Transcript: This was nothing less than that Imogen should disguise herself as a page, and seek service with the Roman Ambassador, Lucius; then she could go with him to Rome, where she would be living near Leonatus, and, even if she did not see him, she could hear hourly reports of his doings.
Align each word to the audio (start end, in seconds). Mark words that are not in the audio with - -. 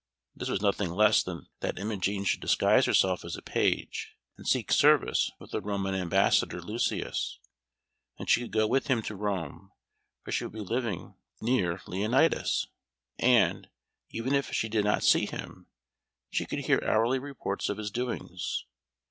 This 0.35 0.49
was 0.49 0.63
nothing 0.63 0.89
less 0.89 1.21
than 1.21 1.45
that 1.59 1.77
Imogen 1.77 2.23
should 2.23 2.39
disguise 2.39 2.85
herself 2.87 3.23
as 3.23 3.35
a 3.35 3.41
page, 3.43 4.15
and 4.35 4.47
seek 4.47 4.71
service 4.71 5.29
with 5.37 5.51
the 5.51 5.61
Roman 5.61 5.93
Ambassador, 5.93 6.59
Lucius; 6.59 7.37
then 8.17 8.25
she 8.25 8.41
could 8.41 8.51
go 8.51 8.65
with 8.65 8.87
him 8.87 9.03
to 9.03 9.15
Rome, 9.15 9.69
where 10.23 10.31
she 10.31 10.43
would 10.43 10.53
be 10.53 10.59
living 10.59 11.13
near 11.39 11.83
Leonatus, 11.85 12.65
and, 13.19 13.69
even 14.09 14.33
if 14.33 14.51
she 14.51 14.67
did 14.69 14.85
not 14.85 15.03
see 15.03 15.27
him, 15.27 15.67
she 16.31 16.47
could 16.47 16.61
hear 16.65 16.83
hourly 16.83 17.19
reports 17.19 17.69
of 17.69 17.77
his 17.77 17.91
doings. 17.91 18.65